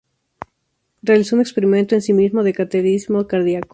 [1.03, 3.69] Realizó un experimento en sí mismo de cateterismo cardíaco.